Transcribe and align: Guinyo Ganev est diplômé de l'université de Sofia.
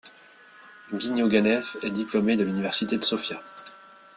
Guinyo 0.91 1.27
Ganev 1.27 1.77
est 1.83 1.91
diplômé 1.91 2.35
de 2.35 2.43
l'université 2.43 2.97
de 2.97 3.03
Sofia. 3.03 3.39